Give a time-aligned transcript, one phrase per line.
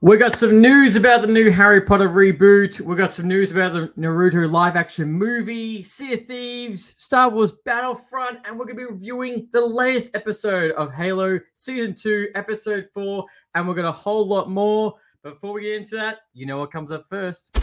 [0.00, 2.80] We got some news about the new Harry Potter reboot.
[2.80, 7.50] We got some news about the Naruto live action movie, Sea of Thieves, Star Wars
[7.64, 12.86] Battlefront, and we're going to be reviewing the latest episode of Halo Season 2, Episode
[12.94, 13.26] 4,
[13.56, 14.94] and we're going a whole lot more.
[15.24, 17.58] Before we get into that, you know what comes up first.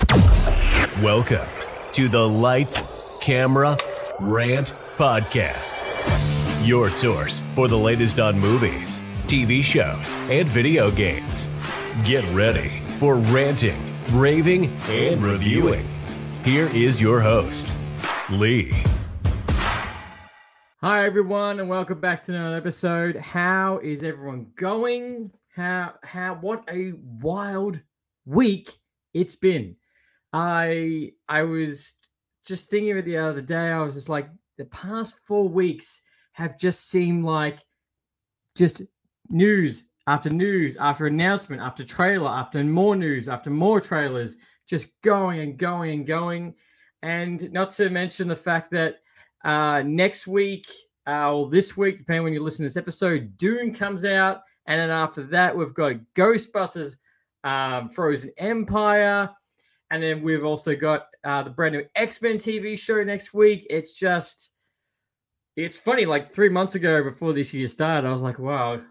[1.02, 1.48] Welcome
[1.94, 2.84] to the Lights,
[3.22, 3.78] Camera,
[4.20, 11.48] Rant Podcast, your source for the latest on movies, TV shows, and video games.
[12.04, 15.88] Get ready for ranting, raving, and reviewing.
[16.44, 17.70] Here is your host,
[18.30, 18.74] Lee.
[20.82, 23.16] Hi everyone, and welcome back to another episode.
[23.16, 25.32] How is everyone going?
[25.56, 27.80] How how what a wild
[28.26, 28.76] week
[29.14, 29.78] it's been.
[30.34, 31.94] I I was
[32.46, 33.72] just thinking of it the other day.
[33.72, 36.02] I was just like, the past four weeks
[36.34, 37.64] have just seemed like
[38.54, 38.82] just
[39.30, 44.38] news after news, after announcement, after trailer, after more news, after more trailers,
[44.68, 46.54] just going and going and going.
[47.02, 48.98] And not to mention the fact that
[49.44, 50.68] uh, next week,
[51.08, 54.42] uh, or this week, depending when you listen to this episode, Dune comes out.
[54.68, 56.96] And then after that, we've got Ghostbusters
[57.44, 59.30] um, Frozen Empire.
[59.92, 63.68] And then we've also got uh, the brand new X Men TV show next week.
[63.70, 64.52] It's just,
[65.56, 66.06] it's funny.
[66.06, 68.82] Like three months ago, before this year started, I was like, wow,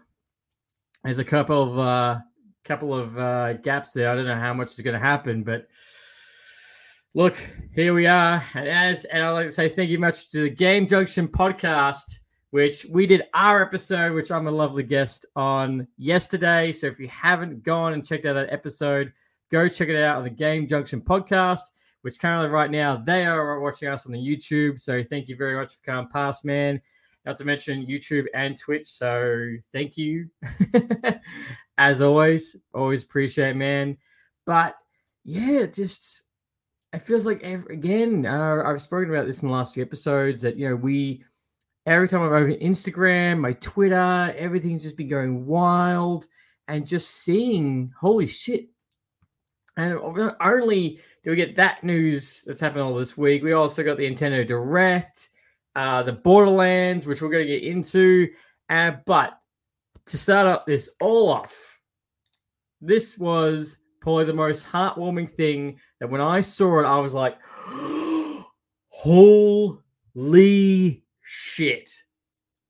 [1.05, 2.19] there's a couple of uh,
[2.63, 4.09] couple of uh, gaps there.
[4.09, 5.67] I don't know how much is going to happen, but
[7.13, 7.35] look,
[7.75, 8.43] here we are.
[8.55, 12.17] And as and I'd like to say thank you much to the Game Junction podcast,
[12.49, 16.71] which we did our episode, which I'm a lovely guest on yesterday.
[16.71, 19.13] So if you haven't gone and checked out that episode,
[19.51, 21.61] go check it out on the Game Junction podcast.
[22.01, 24.79] Which currently right now they are watching us on the YouTube.
[24.79, 26.81] So thank you very much for coming past, man.
[27.25, 28.87] Not to mention YouTube and Twitch.
[28.87, 30.29] So thank you.
[31.77, 33.97] As always, always appreciate, man.
[34.45, 34.75] But
[35.23, 36.23] yeah, just
[36.93, 40.41] it feels like every, again, uh, I've spoken about this in the last few episodes
[40.43, 41.23] that you know we
[41.85, 46.27] every time I've opened Instagram, my Twitter, everything's just been going wild,
[46.67, 48.67] and just seeing holy shit.
[49.77, 53.83] And not only do we get that news that's happened all this week, we also
[53.83, 55.29] got the Nintendo Direct
[55.75, 58.29] uh, the Borderlands, which we're going to get into.
[58.69, 59.39] Uh, but
[60.07, 61.79] to start up this all off,
[62.81, 67.37] this was probably the most heartwarming thing that when I saw it, I was like,
[68.89, 69.83] holy
[71.21, 71.89] shit.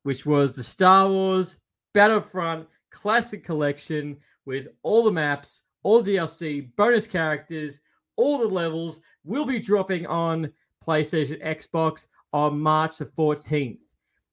[0.04, 1.58] Which was the Star Wars
[1.94, 7.80] Battlefront Classic Collection with all the maps, all the DLC, bonus characters,
[8.16, 10.52] all the levels will be dropping on
[10.86, 13.78] PlayStation, Xbox, on March the 14th.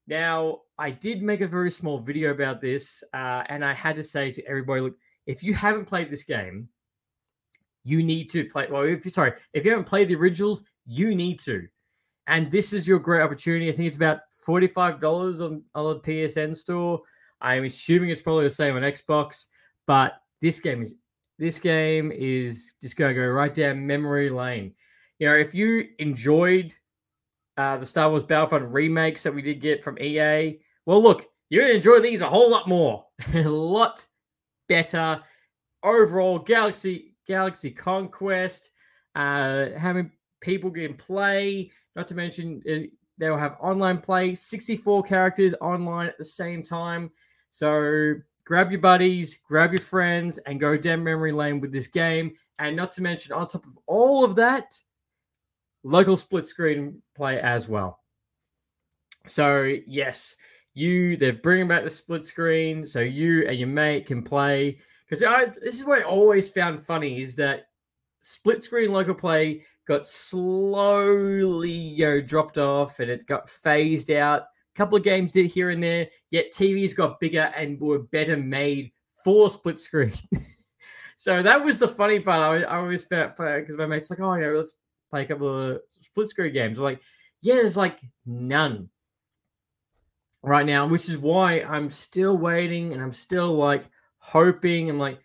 [0.08, 4.02] Now, I did make a very small video about this, uh, and I had to
[4.02, 4.96] say to everybody, look,
[5.26, 6.68] if you haven't played this game,
[7.84, 8.66] you need to play.
[8.68, 11.68] Well, if you're sorry, if you haven't played the originals, you need to.
[12.26, 13.68] And this is your great opportunity.
[13.68, 17.00] I think it's about forty-five dollars on, on the PSN store.
[17.40, 19.46] I'm assuming it's probably the same on Xbox,
[19.86, 20.96] but this game is
[21.38, 24.74] this game is just to go right down memory lane.
[25.20, 26.74] You know, if you enjoyed
[27.56, 30.58] uh, the Star Wars Battlefront remakes that we did get from EA.
[30.86, 33.04] Well, look, you're going to enjoy these a whole lot more,
[33.34, 34.06] a lot
[34.68, 35.20] better
[35.82, 36.38] overall.
[36.38, 38.70] Galaxy Galaxy Conquest,
[39.14, 41.70] uh, how many people can play?
[41.94, 47.10] Not to mention uh, they'll have online play, 64 characters online at the same time.
[47.50, 48.14] So
[48.44, 52.32] grab your buddies, grab your friends, and go down memory lane with this game.
[52.58, 54.76] And not to mention, on top of all of that,
[55.82, 58.00] local split screen play as well.
[59.26, 60.36] So yes,
[60.74, 64.78] you they're bringing back the split screen, so you and your mate can play.
[65.08, 65.20] Because
[65.60, 67.66] this is what I always found funny is that
[68.20, 74.42] split screen local play got slowly you know dropped off and it got phased out.
[74.42, 78.36] A couple of games did here and there, yet TVs got bigger and were better
[78.36, 78.90] made
[79.22, 80.14] for split screen.
[81.16, 82.62] so that was the funny part.
[82.62, 84.74] I, I always felt because my mate's like, "Oh, yeah, let's
[85.12, 86.78] play a couple of split screen games.
[86.78, 87.00] I'm like,
[87.42, 88.88] yeah, there's like none
[90.42, 93.84] right now, which is why I'm still waiting and I'm still like
[94.18, 94.88] hoping.
[94.88, 95.18] I'm like,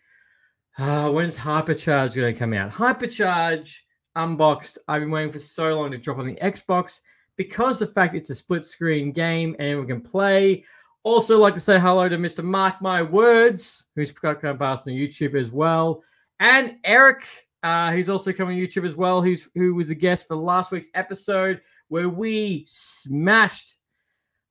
[0.78, 2.70] oh, when's Hypercharge going to come out?
[2.70, 3.78] Hypercharge
[4.18, 4.78] unboxed.
[4.90, 7.00] I've been waiting for so long to drop on the Xbox
[7.38, 10.66] because the fact it's a split screen game and everyone can play.
[11.04, 12.44] Also, like to say hello to Mr.
[12.44, 16.04] Mark My Words, who's come past on YouTube as well,
[16.42, 19.22] and Eric uh, he's also coming to YouTube as well.
[19.22, 23.76] Who's who was the guest for last week's episode where we smashed,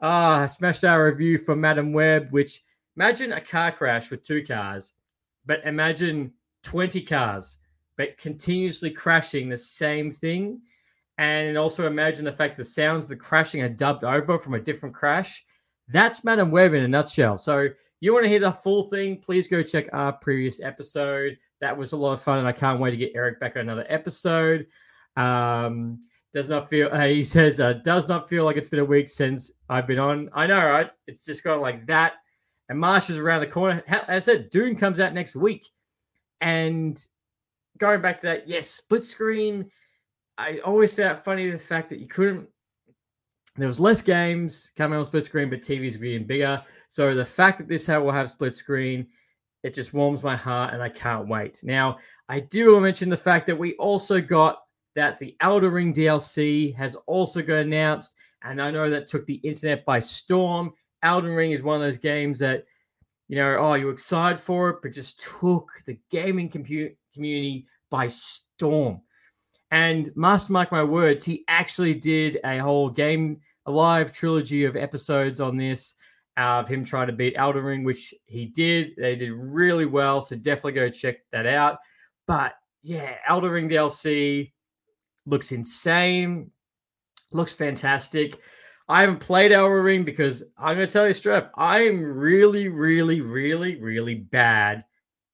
[0.01, 2.29] uh, smashed our review for Madame Web.
[2.31, 2.63] Which
[2.97, 4.93] imagine a car crash with two cars,
[5.45, 6.33] but imagine
[6.65, 7.59] 20 cars,
[7.97, 10.61] but continuously crashing the same thing.
[11.19, 14.95] And also imagine the fact the sounds the crashing are dubbed over from a different
[14.95, 15.45] crash.
[15.89, 17.39] That's Madame Web in a nutshell.
[17.39, 17.69] So
[18.01, 21.39] you want to hear the full thing, please go check our previous episode.
[21.61, 23.63] That was a lot of fun, and I can't wait to get Eric back on
[23.63, 24.67] another episode.
[25.17, 26.01] Um,
[26.35, 29.09] does not feel, uh, he says, uh, does not feel like it's been a week
[29.09, 30.29] since I've been on.
[30.35, 30.91] I know, right?
[31.07, 32.15] It's just gone like that.
[32.69, 33.83] And Marsh is around the corner.
[33.87, 35.67] As I said, Dune comes out next week.
[36.41, 37.03] And
[37.79, 39.71] going back to that, yes, split screen.
[40.37, 42.49] I always found it funny the fact that you couldn't
[43.59, 46.63] there was less games coming on split screen, but TVs getting bigger.
[46.89, 49.07] So the fact that this will have split screen,
[49.63, 51.61] it just warms my heart, and I can't wait.
[51.65, 51.99] Now,
[52.29, 54.63] I do want to mention the fact that we also got
[54.95, 59.35] that the Elden Ring DLC has also got announced, and I know that took the
[59.37, 60.73] internet by storm.
[61.03, 62.65] Elden Ring is one of those games that,
[63.29, 69.01] you know, oh, you're excited for it, but just took the gaming community by storm.
[69.71, 74.77] And must mark my words, he actually did a whole game, a live trilogy of
[74.77, 75.95] episodes on this
[76.37, 78.93] of him trying to beat Elden Ring, which he did.
[78.97, 81.79] They did really well, so definitely go check that out.
[82.27, 82.53] But
[82.83, 84.53] yeah, Elden Ring DLC
[85.25, 86.51] looks insane,
[87.33, 88.39] looks fantastic.
[88.89, 93.21] I haven't played Elden Ring because I'm to tell you straight up, I'm really, really,
[93.21, 94.85] really, really bad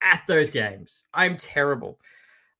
[0.02, 1.02] at those games.
[1.12, 1.98] I'm terrible.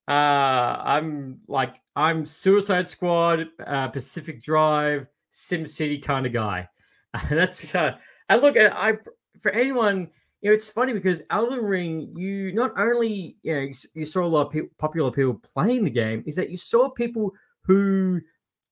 [0.08, 6.68] Uh, I'm like I'm Suicide Squad, uh, Pacific Drive, Sim City kind of guy.
[7.30, 8.00] that's kind of.
[8.28, 8.94] I look at I
[9.40, 10.10] for anyone.
[10.40, 14.26] You know, it's funny because Elden Ring, you not only you know you saw a
[14.26, 17.32] lot of people, popular people playing the game, is that you saw people
[17.62, 18.20] who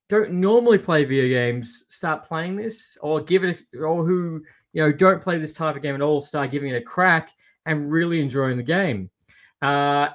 [0.09, 4.43] don't normally play video games start playing this, or give it, or who
[4.73, 7.31] you know don't play this type of game at all start giving it a crack
[7.65, 9.09] and really enjoying the game.
[9.61, 10.09] Uh,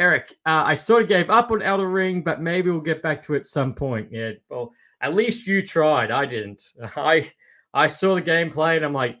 [0.00, 3.20] Eric, uh, I sort of gave up on Elden Ring, but maybe we'll get back
[3.22, 4.08] to it some point.
[4.10, 6.10] Yeah, well, at least you tried.
[6.10, 6.70] I didn't.
[6.96, 7.30] I
[7.74, 9.18] I saw the gameplay and I'm like,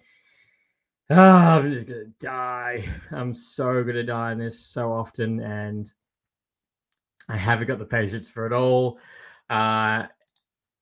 [1.10, 2.88] oh, I'm just gonna die.
[3.10, 5.92] I'm so gonna die in this so often, and
[7.28, 8.98] I haven't got the patience for it all.
[9.50, 10.06] Uh,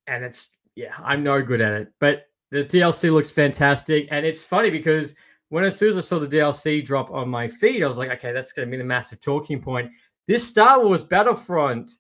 [0.07, 0.47] and it's
[0.77, 1.93] yeah, I'm no good at it.
[1.99, 5.17] But the DLC looks fantastic, and it's funny because
[5.51, 8.11] when as soon as I saw the DLC drop on my feed, I was like,
[8.11, 9.91] okay, that's going to be the massive talking point.
[10.27, 11.91] This Star Wars Battlefront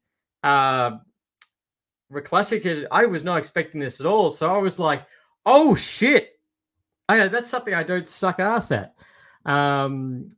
[0.42, 0.98] uh,
[2.24, 4.30] Classic, I was not expecting this at all.
[4.30, 5.04] So I was like,
[5.46, 6.30] oh shit.
[7.10, 8.94] Okay, that's something I don't suck ass at.
[9.46, 10.28] Um,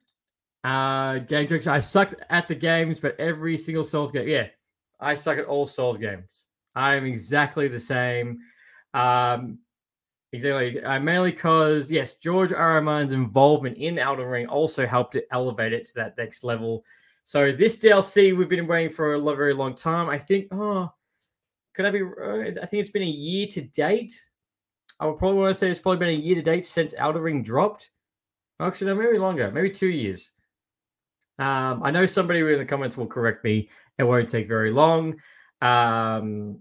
[0.62, 1.66] uh, game tricks.
[1.66, 4.46] I suck at the games, but every single Souls game, yeah,
[5.00, 6.46] I suck at all Souls games.
[6.76, 8.38] I am exactly the same.
[8.94, 9.58] Um,
[10.32, 10.82] Exactly.
[10.82, 12.52] Uh, mainly because, yes, George.
[12.52, 16.84] Martin's involvement in Elden Ring also helped it elevate it to that next level.
[17.24, 20.08] So this DLC we've been waiting for a very long time.
[20.08, 20.92] I think, oh,
[21.74, 22.02] could I be?
[22.02, 24.12] Uh, I think it's been a year to date.
[25.00, 27.22] I would probably want to say it's probably been a year to date since Elden
[27.22, 27.90] Ring dropped.
[28.60, 30.32] Actually, no, maybe longer, maybe two years.
[31.38, 33.70] Um, I know somebody in the comments will correct me.
[33.98, 35.16] It won't take very long.
[35.62, 36.60] Um,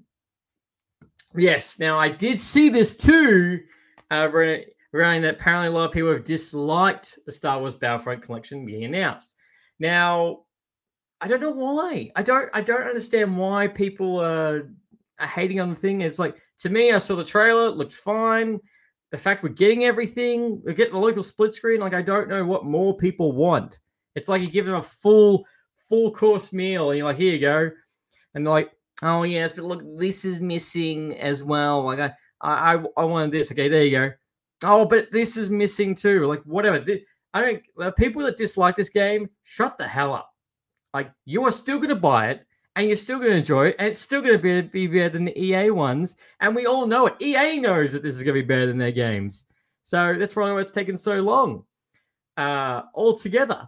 [1.36, 1.80] Yes.
[1.80, 3.60] Now I did see this too,
[4.12, 4.30] uh,
[4.94, 8.84] around that apparently a lot of people have disliked the Star Wars Battlefront collection being
[8.84, 9.36] announced.
[9.80, 10.42] Now,
[11.22, 12.12] I don't know why.
[12.16, 12.50] I don't.
[12.54, 14.70] I don't understand why people are,
[15.20, 16.02] hating on the thing.
[16.02, 18.60] It's like to me, I saw the trailer, it looked fine.
[19.12, 21.82] The fact we're getting everything, we're getting the local split screen.
[21.82, 23.80] Like I don't know what more people want.
[24.16, 25.46] It's like you give them a full
[25.90, 27.72] full course meal, and you're like, here you go,
[28.34, 28.72] and like,
[29.02, 31.84] Oh yes, but look, this is missing as well.
[31.84, 33.52] Like I, I, I wanted this.
[33.52, 34.12] Okay, there you go.
[34.64, 36.26] Oh, but this is missing too.
[36.26, 36.84] Like whatever.
[37.34, 37.42] I
[37.78, 37.96] don't.
[37.96, 40.30] People that dislike this game, shut the hell up.
[40.94, 43.76] Like you are still going to buy it, and you're still going to enjoy it,
[43.80, 46.16] and it's still going to be, be better than the EA ones.
[46.40, 47.16] And we all know it.
[47.22, 49.46] EA knows that this is going to be better than their games.
[49.84, 51.64] So that's probably why it's taken so long.
[52.38, 53.68] Uh, altogether.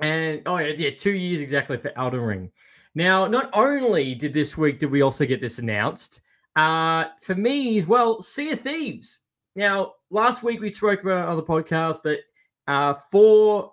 [0.00, 2.50] And oh yeah, yeah, two years exactly for Elden Ring.
[2.94, 6.20] Now, not only did this week did we also get this announced,
[6.56, 9.20] uh, for me as well, Sea of Thieves.
[9.54, 12.20] Now, last week we spoke about on the podcast that
[12.66, 13.72] uh, four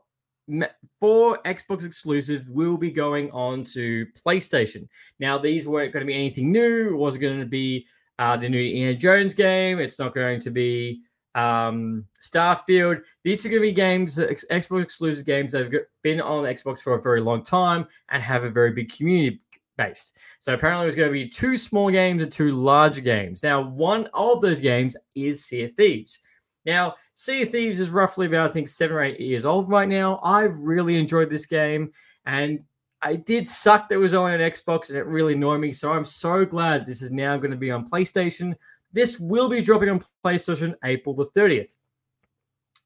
[1.00, 4.88] four Xbox exclusives will be going on to PlayStation.
[5.20, 6.92] Now, these weren't going to be anything new.
[6.92, 7.86] It wasn't going to be
[8.18, 9.80] uh, the new Indiana Jones game.
[9.80, 11.02] It's not going to be
[11.38, 13.02] um, Starfield.
[13.24, 16.96] These are going to be games, Xbox exclusive games that have been on Xbox for
[16.96, 19.40] a very long time and have a very big community
[19.78, 20.18] based.
[20.40, 23.44] So apparently, there's going to be two small games and two larger games.
[23.44, 26.20] Now, one of those games is Sea of Thieves.
[26.66, 29.88] Now, Sea of Thieves is roughly about, I think, seven or eight years old right
[29.88, 30.20] now.
[30.24, 31.92] I've really enjoyed this game,
[32.26, 32.60] and
[33.04, 35.72] I did suck that it was only on Xbox, and it really annoyed me.
[35.72, 38.56] So I'm so glad this is now going to be on PlayStation.
[38.98, 41.70] This will be dropping on PlayStation April the 30th.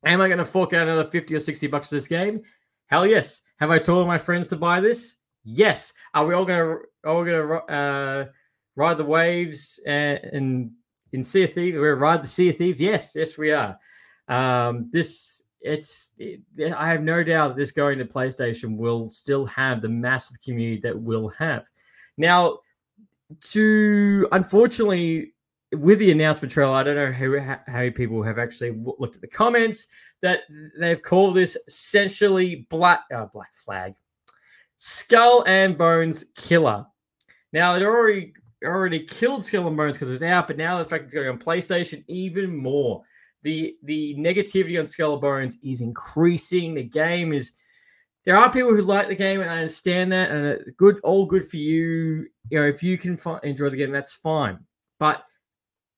[0.04, 2.42] Am I going to fork out another 50 or 60 bucks for this game?
[2.88, 3.44] Hell yes.
[3.62, 5.16] Have I told my friends to buy this?
[5.46, 5.94] Yes.
[6.14, 8.26] Are we all going to all going to uh,
[8.76, 10.72] ride the waves and, and
[11.14, 11.78] in Sea of Thieves?
[11.78, 12.82] We're ride the Sea of Thieves.
[12.82, 13.80] Yes, yes, we are.
[14.28, 16.42] Um, this it's it,
[16.76, 20.82] I have no doubt that this going to PlayStation will still have the massive community
[20.82, 21.64] that will have.
[22.18, 22.60] Now,
[23.52, 25.32] to unfortunately,
[25.74, 29.28] with the announcement trailer, I don't know how, many people have actually looked at the
[29.28, 29.88] comments
[30.22, 30.42] that
[30.80, 33.94] they've called this essentially black uh, black flag,
[34.78, 36.86] skull and bones killer.
[37.54, 40.86] Now it already already killed Skull and Bones because it was out, but now the
[40.86, 43.04] fact it's going on PlayStation, even more.
[43.44, 46.76] The the negativity on Skull and Bones is increasing.
[46.76, 47.54] The game is
[48.24, 51.26] there are people who like the game, and I understand that, and it's good, all
[51.26, 52.28] good for you.
[52.50, 54.60] You know, if you can enjoy the game, that's fine.
[55.00, 55.24] But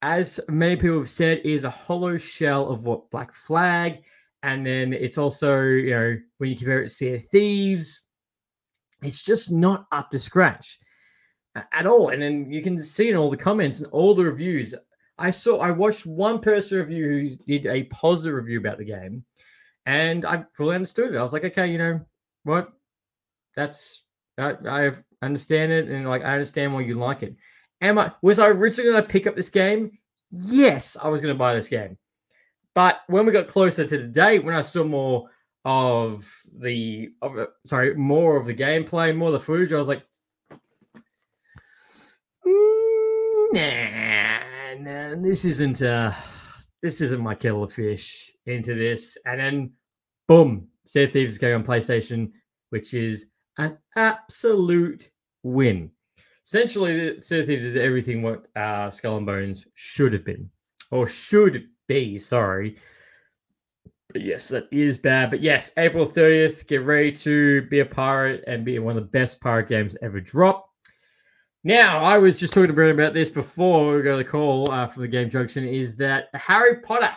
[0.04, 4.04] as many people have said, is a hollow shell of what Black Flag,
[4.44, 8.02] and then it's also you know when you compare it to Sea of Thieves,
[9.02, 10.78] it's just not up to scratch
[11.56, 12.10] uh, at all.
[12.10, 14.76] And then you can see in all the comments and all the reviews.
[15.18, 19.24] I saw I watched one person review who did a positive review about the game,
[19.86, 21.18] and I fully understood it.
[21.18, 22.02] I was like, okay, you know
[22.44, 22.74] what?
[23.56, 24.04] That's
[24.38, 24.92] I, I
[25.22, 27.38] understand it, and like I understand why you like it.
[27.84, 29.98] Am I was I originally going to pick up this game?
[30.32, 31.98] Yes, I was going to buy this game.
[32.74, 35.30] But when we got closer to the date, when I saw more
[35.66, 36.26] of
[36.58, 40.04] the of sorry, more of the gameplay, more of the footage, I was like,
[43.52, 44.40] nah,
[44.80, 46.14] nah, this isn't uh
[46.82, 49.18] this isn't my kettle of fish into this.
[49.26, 49.74] And then
[50.30, 52.32] boom, Sea of Thieves is going on PlayStation,
[52.70, 53.26] which is
[53.58, 55.10] an absolute
[55.44, 55.92] win.
[56.46, 60.50] Essentially, Sea of Thieves is everything what uh, Skull and Bones should have been,
[60.92, 62.20] or should be.
[62.20, 62.78] Sorry.
[64.10, 65.32] But yes, that is bad.
[65.32, 69.10] But yes, April 30th, get ready to be a pirate and be one of the
[69.10, 70.70] best pirate games ever drop.
[71.64, 74.70] Now, I was just talking to Brent about this before we go to the call
[74.70, 75.66] uh, from the Game Junction.
[75.66, 77.14] Is that Harry Potter?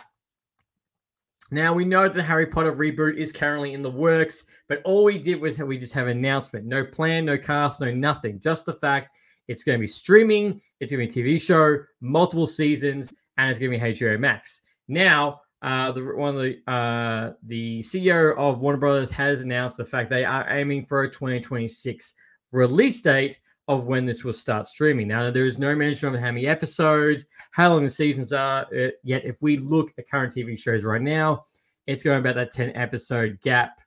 [1.49, 5.17] Now we know the Harry Potter reboot is currently in the works, but all we
[5.17, 6.65] did was we just have an announcement.
[6.65, 8.39] No plan, no cast, no nothing.
[8.41, 9.15] Just the fact
[9.47, 13.49] it's going to be streaming, it's going to be a TV show, multiple seasons, and
[13.49, 14.61] it's going to be HBO Max.
[14.89, 19.85] Now, uh, the one of the uh, the CEO of Warner Brothers has announced the
[19.85, 22.13] fact they are aiming for a 2026
[22.51, 25.07] release date of when this will start streaming.
[25.07, 28.65] Now, there is no mention of how many episodes, how long the seasons are.
[28.73, 31.45] Uh, yet, if we look at current TV shows right now,
[31.85, 33.79] it's going about that 10 episode gap,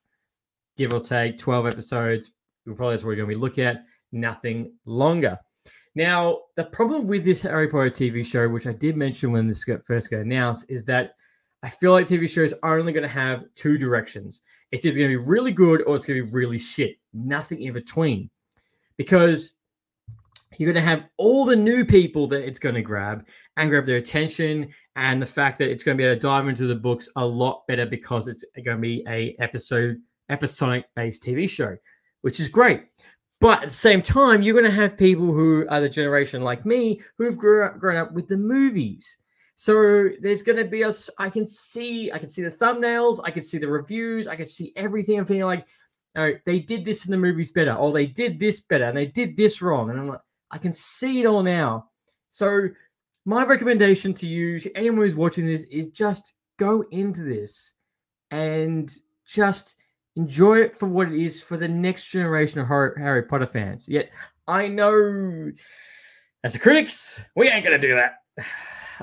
[0.76, 2.32] give or take 12 episodes.
[2.64, 5.38] Probably that's what we're probably going to be looking at, nothing longer.
[5.94, 9.64] Now, the problem with this Harry Potter TV show, which I did mention when this
[9.64, 11.14] got first got announced, is that
[11.62, 14.42] I feel like TV shows are only going to have two directions.
[14.70, 16.96] It's either going to be really good or it's going to be really shit.
[17.12, 18.30] Nothing in between.
[18.96, 19.52] Because
[20.60, 23.26] you're going to have all the new people that it's going to grab
[23.56, 26.48] and grab their attention, and the fact that it's going to be able to dive
[26.48, 29.96] into the books a lot better because it's going to be a episode
[30.28, 31.74] episodic based TV show,
[32.20, 32.84] which is great.
[33.40, 36.66] But at the same time, you're going to have people who are the generation like
[36.66, 39.16] me who've grew up, grown up with the movies.
[39.56, 40.92] So there's going to be a.
[41.18, 44.46] I can see, I can see the thumbnails, I can see the reviews, I can
[44.46, 45.18] see everything.
[45.18, 45.66] I'm feeling like,
[46.18, 48.96] all right, they did this in the movies better, or they did this better, and
[48.96, 51.86] they did this wrong, and I'm like, I can see it all now.
[52.30, 52.68] So,
[53.24, 57.74] my recommendation to you, to anyone who's watching this, is just go into this
[58.30, 58.92] and
[59.26, 59.76] just
[60.16, 63.88] enjoy it for what it is for the next generation of Harry Potter fans.
[63.88, 64.10] Yet,
[64.48, 65.52] I know
[66.42, 68.16] as the critics, we ain't going to do that.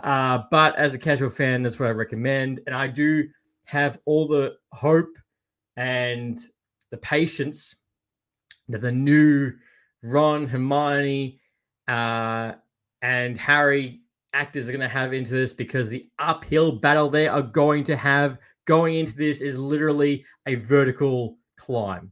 [0.03, 2.61] Uh, but as a casual fan, that's what I recommend.
[2.67, 3.27] And I do
[3.63, 5.09] have all the hope
[5.75, 6.39] and
[6.91, 7.75] the patience
[8.69, 9.53] that the new
[10.03, 11.39] Ron, Hermione,
[11.87, 12.53] uh,
[13.01, 14.01] and Harry
[14.33, 17.95] actors are going to have into this because the uphill battle they are going to
[17.95, 22.11] have going into this is literally a vertical climb.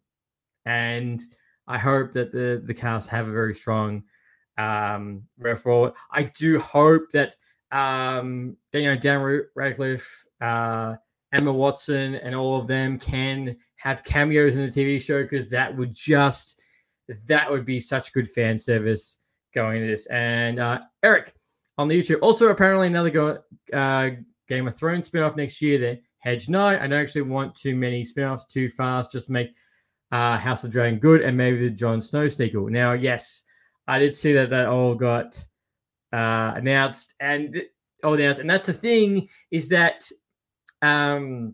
[0.66, 1.22] And
[1.68, 4.04] I hope that the, the cast have a very strong
[4.58, 5.24] um,
[5.58, 5.94] forward.
[6.12, 7.36] I do hope that
[7.72, 10.96] um, know Dan Radcliffe, uh,
[11.34, 15.76] Emma Watson, and all of them can have cameos in the TV show because that
[15.76, 16.62] would just
[17.28, 19.18] that would be such good fan service
[19.54, 20.06] going into this.
[20.08, 21.34] And uh, Eric
[21.78, 23.40] on the YouTube, also apparently another go,
[23.74, 24.10] uh,
[24.48, 25.78] Game of Thrones spinoff next year.
[25.80, 26.82] The Hedge Knight.
[26.82, 29.12] I don't actually want too many spinoffs too fast.
[29.12, 29.54] Just make
[30.12, 32.70] uh, House of Dragon good and maybe the Jon Snow sequel.
[32.70, 33.44] Now, yes,
[33.88, 35.38] I did see that that all got
[36.12, 37.62] uh, announced and
[38.04, 40.10] all announced, and that's the thing is that
[40.82, 41.54] um,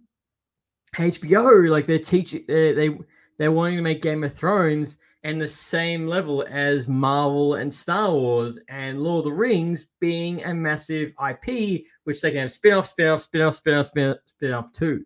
[0.95, 2.97] HBO like they're teaching they, they
[3.37, 8.11] they're wanting to make Game of Thrones and the same level as Marvel and Star
[8.11, 12.73] Wars and Lord of the Rings being a massive IP, which they can have spin
[12.73, 15.03] off, spin off, spin off, spin off, spin off, spin off too.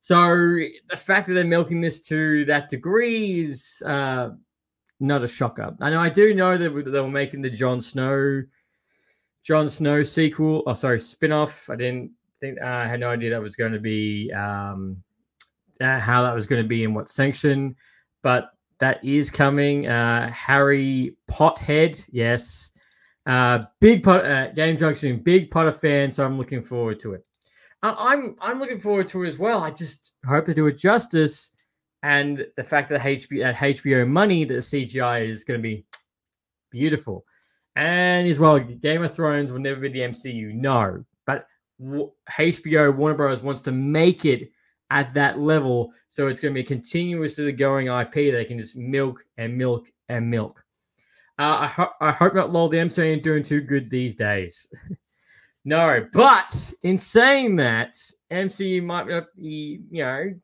[0.00, 0.14] So
[0.88, 4.30] the fact that they're milking this to that degree is uh,
[5.00, 5.76] not a shocker.
[5.80, 8.42] I know I do know that they were making the Jon Snow,
[9.44, 10.62] Jon Snow sequel.
[10.66, 11.68] Oh, sorry, spin off.
[11.68, 15.02] I didn't think uh, I had no idea that was going to be um,
[15.80, 17.76] uh, how that was going to be in what sanction,
[18.22, 19.88] but that is coming.
[19.88, 22.70] Uh, Harry Pothead, yes.
[23.26, 27.26] Uh, big pot, uh, Game Junction, big Potter fan, so I'm looking forward to it.
[27.82, 29.62] Uh, I'm I'm looking forward to it as well.
[29.62, 31.52] I just hope to do it justice,
[32.02, 35.84] and the fact that HBO at HBO money that the CGI is going to be
[36.70, 37.24] beautiful,
[37.76, 41.46] and as well, Game of Thrones will never be the MCU, no, but
[41.80, 44.50] HBO Warner Bros wants to make it
[44.90, 45.92] at that level.
[46.08, 50.30] So it's going to be continuously going IP they can just milk and milk and
[50.30, 50.64] milk.
[51.38, 54.66] Uh, I, ho- I hope not lol the MCU ain't doing too good these days.
[55.64, 57.96] no, but in saying that,
[58.30, 60.34] MCU might not be, you know,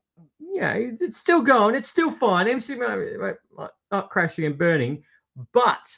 [0.61, 2.47] know, it's still going, it's still fine.
[2.47, 5.03] MCU might, might, might not crashing and burning,
[5.53, 5.97] but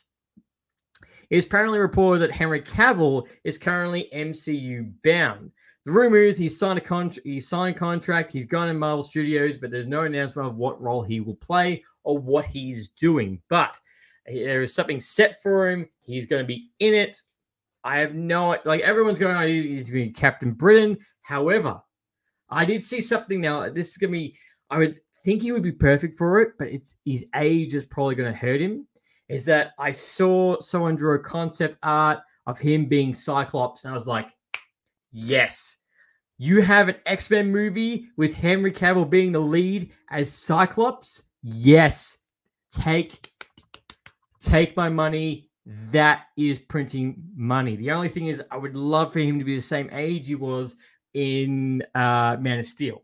[1.31, 5.51] it's apparently reported that Henry Cavill is currently MCU bound.
[5.87, 7.21] The rumor is he's signed a contract.
[7.25, 8.33] He signed contract.
[8.33, 11.85] He's gone in Marvel Studios, but there's no announcement of what role he will play
[12.03, 13.41] or what he's doing.
[13.49, 13.79] But
[14.27, 15.89] there is something set for him.
[16.05, 17.23] He's going to be in it.
[17.85, 19.37] I have no like everyone's going.
[19.37, 20.99] Oh, he's going to be Captain Britain.
[21.23, 21.81] However,
[22.51, 23.71] I did see something now.
[23.71, 24.37] This is going to be.
[24.71, 28.17] I would think he would be perfect for it, but it's his age is probably
[28.17, 28.89] going to hurt him.
[29.29, 32.19] Is that I saw someone draw a concept art
[32.49, 34.36] of him being Cyclops, and I was like,
[35.19, 35.79] Yes.
[36.37, 41.23] You have an X Men movie with Henry Cavill being the lead as Cyclops?
[41.43, 42.19] Yes.
[42.71, 43.33] Take
[44.41, 45.49] take my money.
[45.91, 47.77] That is printing money.
[47.77, 50.35] The only thing is, I would love for him to be the same age he
[50.35, 50.77] was
[51.15, 53.03] in uh, Man of Steel.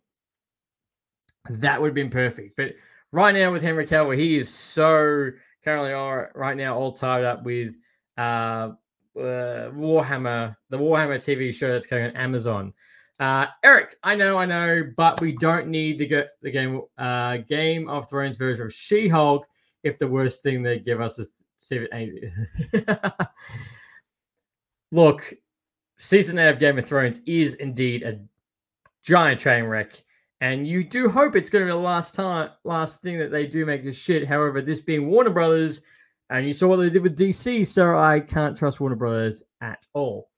[1.48, 2.59] That would have been perfect.
[2.59, 2.75] But
[3.11, 5.31] right now with Henry Cavill, he is so
[5.64, 7.75] currently all right now all tied up with
[8.18, 8.72] uh,
[9.16, 12.72] uh, Warhammer, the Warhammer TV show that's coming on Amazon.
[13.20, 17.88] Uh, Eric, I know, I know, but we don't need the the game uh, Game
[17.88, 19.46] of Thrones version of She Hulk
[19.83, 21.29] if the worst thing they give us is.
[24.90, 25.35] Look,
[25.96, 28.18] season eight of Game of Thrones is indeed a
[29.05, 30.03] giant train wreck,
[30.40, 33.46] and you do hope it's going to be the last time, last thing that they
[33.46, 34.27] do make this shit.
[34.27, 35.83] However, this being Warner Brothers
[36.33, 39.85] and you saw what they did with DC, so I can't trust Warner Brothers at
[39.92, 40.31] all.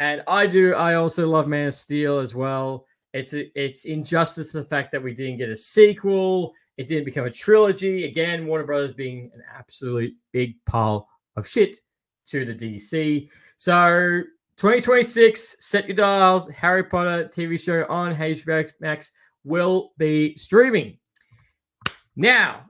[0.00, 0.74] And I do.
[0.74, 2.84] I also love Man of Steel as well.
[3.14, 6.52] It's a, it's injustice to the fact that we didn't get a sequel.
[6.78, 8.04] It didn't become a trilogy.
[8.04, 11.78] Again, Warner Brothers being an absolute big pile of shit
[12.26, 13.28] to the DC.
[13.56, 14.22] So
[14.56, 16.50] 2026, set your dials.
[16.50, 19.12] Harry Potter TV show on HBO Max
[19.44, 20.98] will be streaming.
[22.16, 22.64] Now,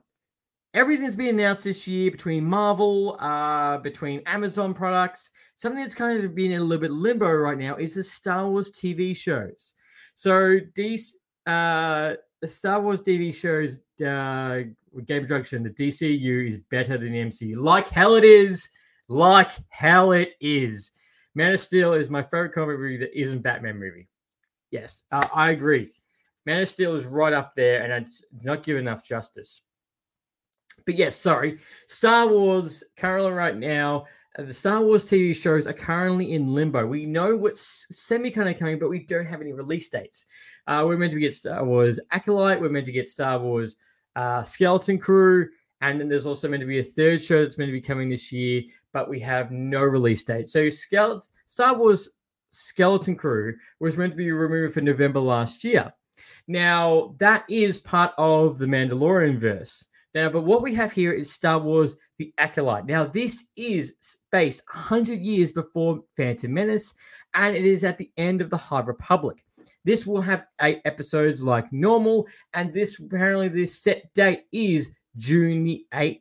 [0.77, 5.31] everything's been announced this year between Marvel, uh, between Amazon products.
[5.57, 8.49] Something that's kind of been in a little bit limbo right now is the Star
[8.49, 9.73] Wars TV shows.
[10.15, 14.69] So these uh, the Star Wars TV shows, uh,
[15.07, 17.57] Game Junction, the DCU is better than the MCU.
[17.57, 18.69] Like hell it is.
[19.09, 20.93] Like hell it is.
[21.35, 24.09] Man of Steel is my favorite comic movie that isn't Batman movie.
[24.71, 25.93] Yes, uh, I agree.
[26.45, 29.63] Man of Steel is right up there, and it's not give enough justice.
[30.85, 31.59] But yes, sorry.
[31.89, 34.07] Star Wars currently right now,
[34.39, 36.87] uh, the Star Wars TV shows are currently in limbo.
[36.87, 40.27] We know what's semi kind of coming, but we don't have any release dates.
[40.67, 42.61] Uh, we're meant to get Star Wars Acolyte.
[42.61, 43.77] We're meant to get Star Wars
[44.15, 45.49] uh, Skeleton Crew.
[45.81, 48.09] And then there's also meant to be a third show that's meant to be coming
[48.09, 48.63] this year,
[48.93, 50.49] but we have no release date.
[50.49, 52.11] So Skeleton, Star Wars
[52.51, 55.93] Skeleton Crew was meant to be removed for November last year.
[56.49, 59.87] Now, that is part of the Mandalorian verse.
[60.17, 62.87] Now, but what we have here is Star Wars The Acolyte.
[62.87, 63.93] Now, this is
[64.33, 66.95] based 100 years before Phantom Menace,
[67.35, 69.45] and it is at the end of the High Republic.
[69.85, 75.65] This will have eight episodes like normal, and this apparently this set date is June
[75.65, 76.21] the 8th.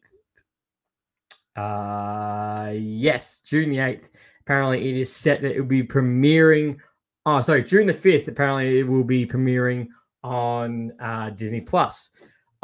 [1.55, 4.09] Uh yes, June the 8th.
[4.41, 6.79] Apparently, it is set that it will be premiering
[7.25, 8.27] Oh, sorry, June the fifth.
[8.27, 9.87] Apparently, it will be premiering
[10.21, 12.11] on uh, Disney Plus.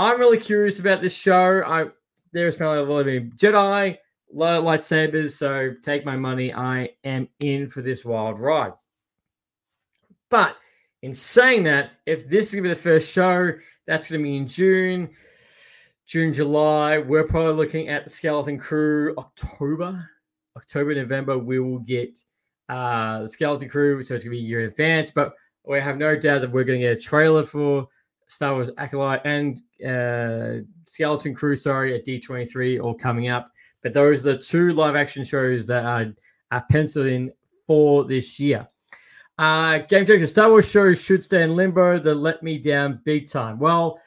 [0.01, 1.61] I'm really curious about this show.
[1.63, 1.85] I
[2.33, 3.97] there's apparently a lot of Jedi,
[4.35, 5.33] lightsabers.
[5.33, 6.51] So take my money.
[6.51, 8.73] I am in for this wild ride.
[10.31, 10.55] But
[11.03, 13.53] in saying that, if this is gonna be the first show,
[13.85, 15.11] that's gonna be in June.
[16.07, 16.97] June, July.
[16.97, 20.09] We're probably looking at the Skeleton Crew October.
[20.57, 22.17] October, November, we will get
[22.69, 24.01] uh, the Skeleton Crew.
[24.01, 25.11] So it's going to be a year in advance.
[25.11, 25.33] But
[25.63, 27.87] we have no doubt that we're going to get a trailer for
[28.31, 33.51] Star Wars Acolyte and uh, Skeleton Crew, sorry, at D23 all coming up.
[33.83, 36.13] But those are the two live action shows that are,
[36.51, 37.33] are penciled in
[37.67, 38.65] for this year.
[39.37, 41.99] Uh, Game Changer Star Wars shows should stay in limbo.
[41.99, 43.59] They let me down big time.
[43.59, 43.99] Well,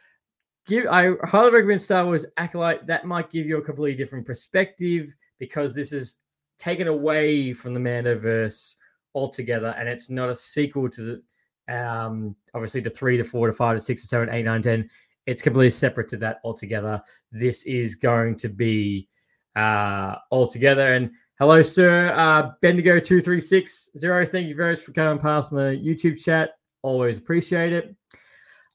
[0.66, 2.86] give I highly recommend Star Wars Acolyte.
[2.86, 6.16] That might give you a completely different perspective because this is
[6.58, 8.76] taken away from the Mandoverse
[9.14, 11.22] altogether, and it's not a sequel to the
[11.68, 14.88] um obviously the three to four to five to six to seven, eight, nine, ten.
[15.26, 17.02] It's completely separate to that altogether.
[17.32, 19.08] This is going to be
[19.56, 20.92] uh altogether.
[20.92, 24.24] And hello, sir, uh Bendigo two three six zero.
[24.26, 26.50] Thank you very much for coming past on the YouTube chat.
[26.82, 27.96] Always appreciate it.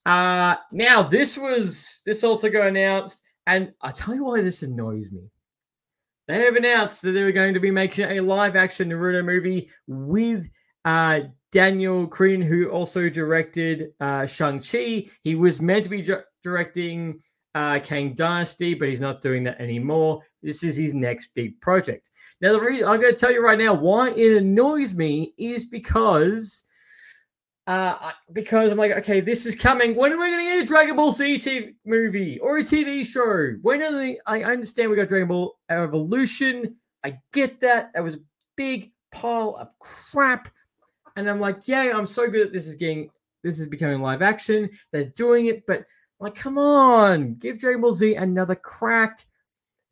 [0.05, 5.11] Uh, now this was this also got announced, and I tell you why this annoys
[5.11, 5.29] me.
[6.27, 9.69] They have announced that they were going to be making a live action Naruto movie
[9.87, 10.47] with
[10.85, 11.19] uh,
[11.51, 15.05] Daniel Cretton, who also directed uh, Shang-Chi.
[15.23, 17.19] He was meant to be ju- directing
[17.55, 20.21] uh, Kang Dynasty, but he's not doing that anymore.
[20.43, 22.11] This is his next big project.
[22.41, 25.65] Now, the reason I'm going to tell you right now why it annoys me is
[25.65, 26.63] because
[27.67, 29.95] uh, because I'm like, okay, this is coming.
[29.95, 33.05] When are we going to get a Dragon Ball Z TV movie or a TV
[33.05, 33.57] show?
[33.61, 34.17] When are they?
[34.25, 36.77] I understand we got Dragon Ball Evolution.
[37.03, 37.91] I get that.
[37.93, 38.19] That was a
[38.57, 40.49] big pile of crap.
[41.19, 43.09] And I'm like, yeah, I'm so good at this is getting,
[43.43, 44.69] this is becoming live action.
[44.91, 45.85] They're doing it, but
[46.19, 49.25] like, come on, give Dragon Ball Z another crack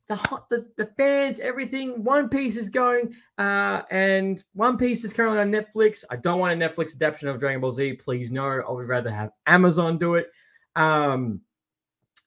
[0.07, 2.03] the hot the, the fans, everything.
[2.03, 6.03] One Piece is going, uh, and One Piece is currently on Netflix.
[6.09, 7.93] I don't want a Netflix adaptation of Dragon Ball Z.
[7.93, 8.45] Please no.
[8.45, 10.31] I would rather have Amazon do it.
[10.75, 11.41] Um,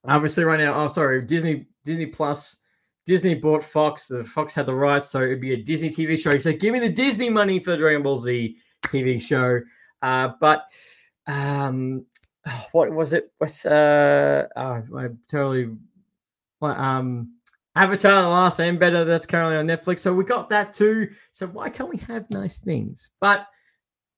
[0.05, 2.57] obviously, right now, oh sorry, Disney Disney Plus.
[3.07, 4.07] Disney bought Fox.
[4.07, 6.39] The Fox had the rights, so it'd be a Disney TV show.
[6.39, 9.61] So give me the Disney money for Dragon Ball Z TV show.
[10.03, 10.65] Uh, but
[11.27, 12.05] um,
[12.73, 13.33] what was it?
[13.39, 14.47] What's uh?
[14.57, 15.71] Oh, I totally.
[16.59, 17.35] What um
[17.77, 20.01] Avatar: The Last Airbender that's currently on Netflix.
[20.01, 21.09] So we got that too.
[21.33, 23.11] So why can't we have nice things?
[23.21, 23.47] But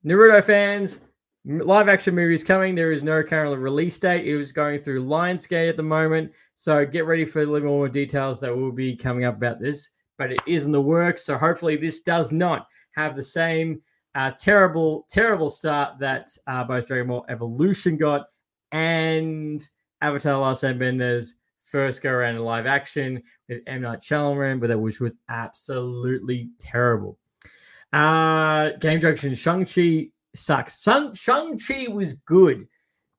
[0.04, 1.00] Naruto fans,
[1.44, 2.74] live action movies coming.
[2.74, 4.26] There is no current release date.
[4.26, 6.32] It was going through Lionsgate at the moment.
[6.56, 9.90] So get ready for a little more details that will be coming up about this.
[10.18, 11.24] But it is in the works.
[11.24, 13.80] So hopefully this does not have the same
[14.14, 18.26] uh, terrible, terrible start that uh, both Dragon Ball Evolution got
[18.72, 19.66] and
[20.00, 21.30] Avatar: Last Airbenders
[21.64, 26.50] first go around in live action with M Night Shyamalan, but that which was absolutely
[26.58, 27.18] terrible.
[27.92, 30.82] Uh, Game Junction Shang Chi sucks.
[30.82, 32.66] Shang Chi was good.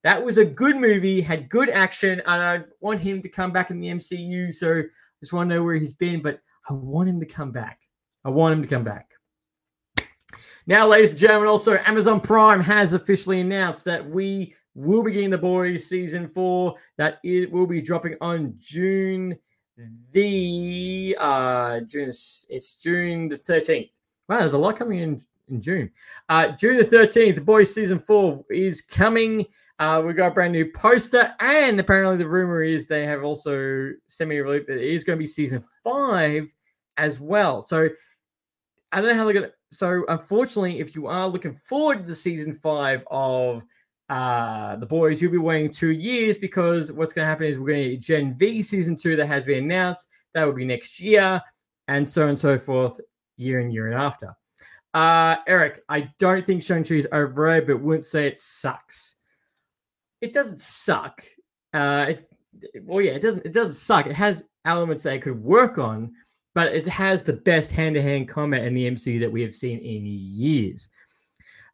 [0.04, 3.72] That was a good movie, had good action, and I want him to come back
[3.72, 4.54] in the MCU.
[4.54, 4.84] So I
[5.22, 7.80] just want to know where he's been, but I want him to come back.
[8.26, 9.12] I want him to come back.
[10.66, 15.30] Now, ladies and gentlemen, also Amazon Prime has officially announced that we will be getting
[15.30, 16.76] the boys season four.
[16.98, 19.38] That it will be dropping on June
[20.12, 22.10] the uh June
[22.50, 23.90] it's June the 13th.
[24.30, 25.92] Wow, there's a lot coming in in June.
[26.30, 29.46] Uh June the 13th, the boys season four is coming.
[29.80, 33.92] Uh we got a brand new poster, and apparently the rumor is they have also
[34.08, 36.50] semi-released that it is going to be season five
[36.96, 37.62] as well.
[37.62, 37.90] So
[38.94, 42.16] I don't know how they're gonna so unfortunately, if you are looking forward to the
[42.16, 43.64] season five of
[44.10, 47.68] uh, the boys, you'll be waiting two years because what's going to happen is we're
[47.68, 50.08] going to get Gen V season two that has been announced.
[50.34, 51.42] That will be next year,
[51.88, 53.00] and so on and so forth,
[53.38, 54.36] year and year and after.
[54.94, 59.16] Uh, Eric, I don't think Shang-Chi is overrated, but wouldn't say it sucks.
[60.22, 61.24] It doesn't suck.
[61.74, 62.30] Uh, it,
[62.84, 63.46] well, yeah, it doesn't.
[63.46, 64.06] It doesn't suck.
[64.06, 66.14] It has elements that it could work on,
[66.54, 70.06] but it has the best hand-to-hand combat in the MCU that we have seen in
[70.06, 70.90] years.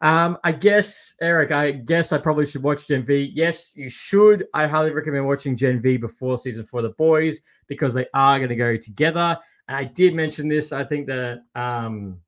[0.02, 3.32] Um, I guess, Eric, I guess I probably should watch Gen V.
[3.34, 4.46] Yes, you should.
[4.54, 8.38] I highly recommend watching Gen V before season four, of The Boys, because they are
[8.38, 9.38] going to go together.
[9.68, 10.72] And I did mention this.
[10.72, 12.18] I think that um,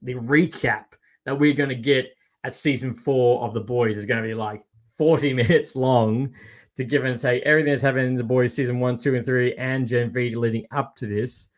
[0.00, 0.84] the recap
[1.26, 4.34] that we're going to get at season four of The Boys is going to be
[4.34, 4.64] like
[4.96, 6.32] 40 minutes long
[6.76, 9.54] to give and take everything that's happened in The Boys season one, two, and three,
[9.56, 11.49] and Gen V leading up to this.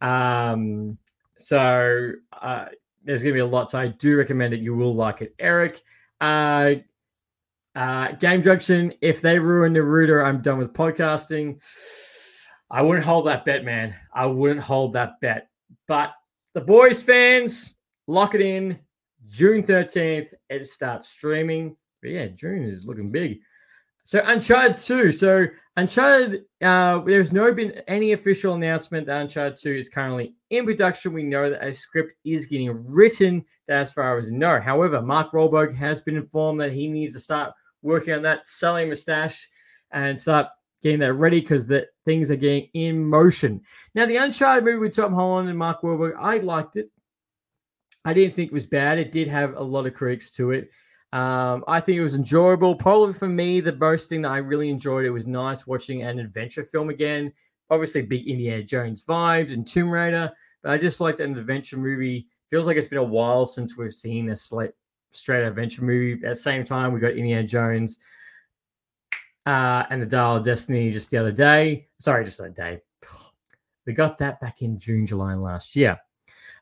[0.00, 0.98] Um,
[1.36, 2.66] so, uh,
[3.04, 3.70] there's going to be a lot.
[3.70, 4.60] So I do recommend it.
[4.60, 5.34] You will like it.
[5.38, 5.82] Eric,
[6.20, 6.74] uh,
[7.74, 11.60] uh, Game Junction, if they ruin Naruto, I'm done with podcasting.
[12.70, 13.94] I wouldn't hold that bet, man.
[14.14, 15.48] I wouldn't hold that bet.
[15.88, 16.12] But
[16.54, 17.74] the boys fans,
[18.06, 18.78] lock it in.
[19.26, 21.76] June 13th, it starts streaming.
[22.02, 23.40] But yeah, June is looking big.
[24.04, 25.12] So Uncharted 2.
[25.12, 30.64] So Uncharted, uh, there's no been any official announcement that Uncharted 2 is currently in
[30.64, 31.12] production.
[31.12, 33.44] We know that a script is getting written.
[33.70, 34.60] As far as we know.
[34.60, 38.88] However, Mark Wahlberg has been informed that he needs to start working on that selling
[38.88, 39.48] mustache
[39.92, 40.48] and start
[40.82, 43.60] getting that ready because that things are getting in motion.
[43.94, 46.90] Now, the Uncharted movie with Tom Holland and Mark Wahlberg, I liked it.
[48.04, 48.98] I didn't think it was bad.
[48.98, 50.70] It did have a lot of critics to it.
[51.12, 52.74] Um, I think it was enjoyable.
[52.74, 56.18] Probably for me, the most thing that I really enjoyed it was nice watching an
[56.18, 57.32] adventure film again.
[57.68, 60.30] Obviously, big Indiana Jones vibes and Tomb Raider,
[60.62, 62.28] but I just liked an adventure movie.
[62.48, 64.72] Feels like it's been a while since we've seen a straight
[65.44, 66.14] adventure movie.
[66.24, 67.98] At the same time, we got Indiana Jones
[69.46, 71.88] uh, and the Dial of Destiny just the other day.
[71.98, 72.80] Sorry, just that day.
[73.86, 75.98] We got that back in June, July last year.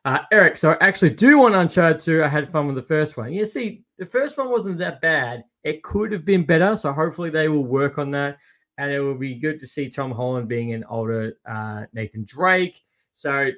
[0.05, 2.23] Uh, Eric, so I actually do want Uncharted 2.
[2.23, 3.31] I had fun with the first one.
[3.33, 5.43] Yeah, see, the first one wasn't that bad.
[5.63, 6.75] It could have been better.
[6.77, 8.37] So hopefully they will work on that.
[8.77, 12.81] And it will be good to see Tom Holland being an older uh, Nathan Drake.
[13.11, 13.51] So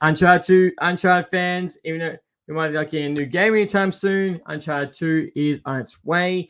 [0.00, 4.40] Uncharted 2, Uncharted fans, even though we might be like a new game anytime soon,
[4.46, 6.48] Uncharted 2 is on its way.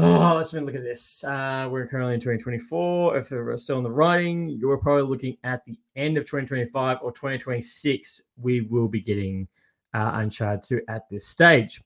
[0.00, 1.22] Oh, let's have a look at this.
[1.22, 3.16] Uh, we're currently in 2024.
[3.16, 7.12] If we're still in the writing, you're probably looking at the end of 2025 or
[7.12, 8.22] 2026.
[8.36, 9.46] We will be getting
[9.94, 11.82] uh, Uncharted 2 at this stage.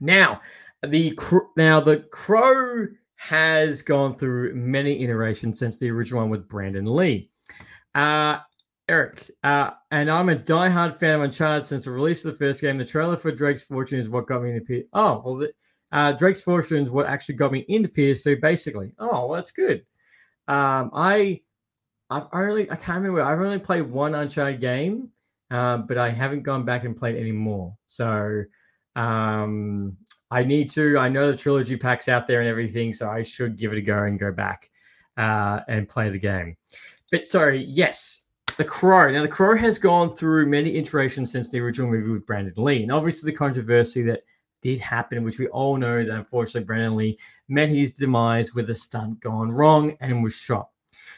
[0.00, 0.40] Now,
[0.86, 1.16] the
[1.56, 7.30] now the Crow has gone through many iterations since the original one with Brandon Lee.
[7.94, 8.38] Uh,
[8.88, 12.60] Eric, uh, and I'm a die-hard fan of Uncharted since the release of the first
[12.60, 12.78] game.
[12.78, 14.84] The trailer for Drake's Fortune is what got me into.
[14.92, 15.52] Oh, well, the,
[15.92, 18.90] uh, Drake's Fortune is what actually got me into PS2, basically.
[18.98, 19.84] Oh, well, that's good.
[20.48, 21.40] Um, I,
[22.08, 23.22] I've only, I can't remember.
[23.22, 25.10] I've only played one Uncharted game,
[25.50, 27.76] uh, but I haven't gone back and played any more.
[27.86, 28.44] So,
[28.96, 29.96] um,
[30.30, 30.98] I need to.
[30.98, 33.82] I know the trilogy packs out there and everything, so I should give it a
[33.82, 34.70] go and go back
[35.16, 36.56] uh, and play the game.
[37.10, 38.22] But sorry, yes,
[38.56, 39.10] the Crow.
[39.10, 42.82] Now, the Crow has gone through many iterations since the original movie with Brandon Lee,
[42.82, 44.20] and obviously the controversy that
[44.62, 48.74] did happen, which we all know that unfortunately Brandon Lee met his demise with a
[48.74, 50.68] stunt gone wrong and was shot.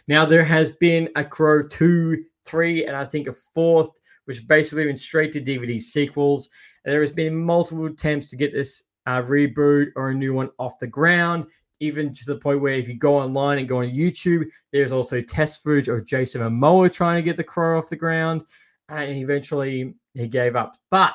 [0.08, 3.90] Now there has been a Crow 2, 3, and I think a fourth,
[4.24, 6.48] which basically went straight to DVD sequels.
[6.84, 10.78] There has been multiple attempts to get this uh, reboot or a new one off
[10.78, 11.46] the ground,
[11.80, 15.20] even to the point where if you go online and go on YouTube, there's also
[15.20, 18.42] test footage of Jason Momoa trying to get the Crow off the ground,
[18.88, 20.76] and eventually he gave up.
[20.90, 21.12] But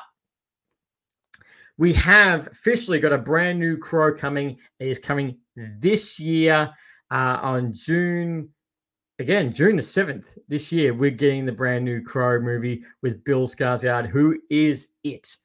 [1.78, 4.58] we have officially got a brand new Crow coming.
[4.78, 6.70] It is coming this year
[7.10, 8.50] uh, on June,
[9.18, 10.94] again, June the 7th this year.
[10.94, 15.36] We're getting the brand new Crow movie with Bill Skarsgård, who is it.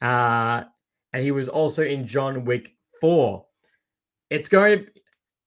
[0.00, 0.64] Uh,
[1.12, 3.44] and he was also in John Wick 4.
[4.30, 4.86] It's going to,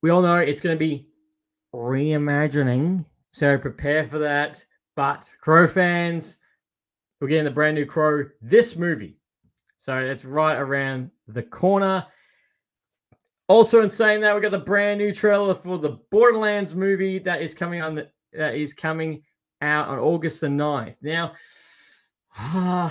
[0.01, 1.07] we all know it's going to be
[1.73, 3.05] reimagining.
[3.31, 4.63] So prepare for that.
[4.95, 6.37] But Crow fans,
[7.19, 9.17] we're getting the brand new Crow this movie
[9.85, 12.03] so it's right around the corner.
[13.47, 17.41] Also, in saying that, we got the brand new trailer for the Borderlands movie that
[17.41, 19.21] is coming on the, that is coming
[19.61, 20.95] out on August the 9th.
[21.01, 21.33] Now,
[22.29, 22.89] how,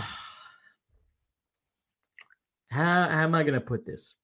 [2.70, 4.14] how am I going to put this?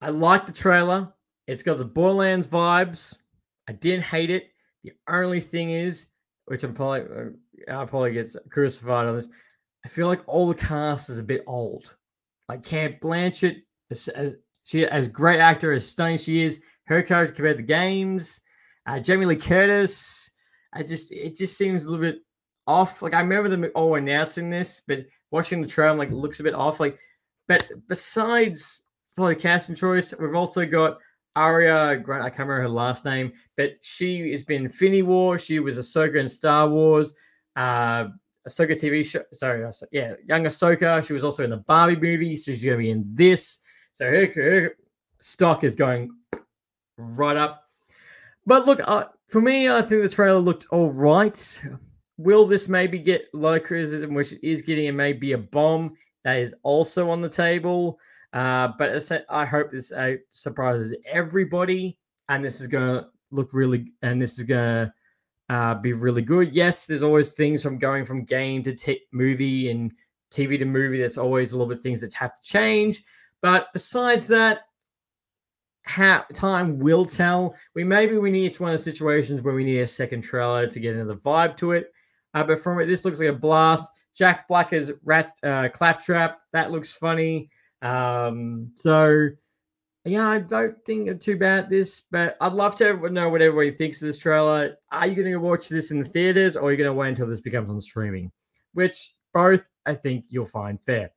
[0.00, 1.12] I like the trailer.
[1.46, 3.14] It's got the Borderlands vibes.
[3.68, 4.50] I didn't hate it.
[4.82, 6.06] The only thing is,
[6.46, 9.28] which I'm probably uh, I'll probably get crucified on this.
[9.84, 11.96] I feel like all the cast is a bit old.
[12.48, 17.34] Like Cate Blanchett, as, as she as great actor as stunning she is, her character
[17.34, 18.40] compared to the games.
[18.86, 20.30] Uh, Jamie Lee Curtis,
[20.72, 22.20] I just it just seems a little bit
[22.66, 23.00] off.
[23.02, 26.40] Like I remember them all announcing this, but watching the trailer, I'm like, it looks
[26.40, 26.80] a bit off.
[26.80, 26.98] Like,
[27.48, 28.82] but besides
[29.16, 30.98] for the casting choice, we've also got
[31.36, 32.24] Aria Grant.
[32.24, 35.38] I can't remember her last name, but she has been Infinity War.
[35.38, 37.14] She was Ahsoka in Star Wars.
[37.56, 38.06] Uh,
[38.48, 39.22] Ahsoka TV show.
[39.32, 41.04] Sorry, yeah, young Ahsoka.
[41.04, 43.58] She was also in the Barbie movie, so she's going to be in this.
[43.94, 44.68] So
[45.20, 46.10] stock is going
[46.98, 47.64] right up.
[48.44, 51.62] But look, uh, for me, I think the trailer looked all right.
[52.18, 56.38] Will this maybe get low criticism, which it is getting, and maybe a bomb that
[56.38, 57.98] is also on the table?
[58.32, 61.96] Uh, but I hope this uh, surprises everybody,
[62.28, 64.94] and this is going to look really, and this is going to
[65.50, 66.52] uh, be really good.
[66.52, 69.92] Yes, there's always things from going from game to t- movie and
[70.32, 70.98] TV to movie.
[70.98, 73.04] There's always a little bit things that have to change.
[73.42, 74.60] But besides that,
[75.84, 77.54] how time will tell.
[77.74, 80.66] We maybe we need it's one of the situations where we need a second trailer
[80.66, 81.92] to get another vibe to it.
[82.32, 83.90] Uh, but from it, this looks like a blast.
[84.16, 86.38] Jack Black as Rat uh, Claptrap.
[86.52, 87.50] That looks funny.
[87.82, 89.28] Um, so
[90.04, 93.42] yeah, I don't think I'm too bad at this, but I'd love to know what
[93.42, 94.76] everybody thinks of this trailer.
[94.90, 97.10] Are you going to watch this in the theaters, or are you going to wait
[97.10, 98.30] until this becomes on streaming?
[98.74, 101.10] Which both I think you'll find fair.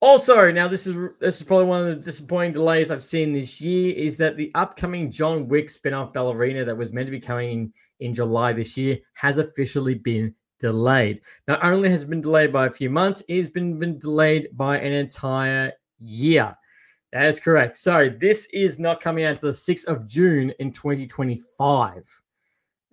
[0.00, 3.60] Also, now this is this is probably one of the disappointing delays I've seen this
[3.60, 7.50] year is that the upcoming John Wick spin-off Ballerina that was meant to be coming
[7.50, 11.22] in, in July this year has officially been delayed.
[11.48, 14.78] Not only has been delayed by a few months, it has been, been delayed by
[14.78, 16.54] an entire year.
[17.12, 17.76] That is correct.
[17.76, 22.04] So this is not coming out until the 6th of June in 2025.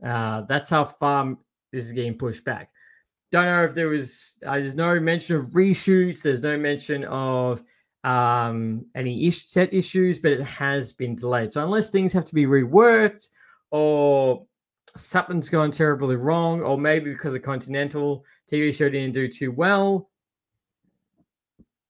[0.06, 1.36] Uh, that's how far
[1.72, 2.70] this is getting pushed back.
[3.32, 7.64] Don't know if there was, uh, there's no mention of reshoots, there's no mention of
[8.04, 11.52] um, any set issues, but it has been delayed.
[11.52, 13.28] So unless things have to be reworked
[13.70, 14.46] or
[14.98, 20.10] something's gone terribly wrong, or maybe because the Continental TV show didn't do too well.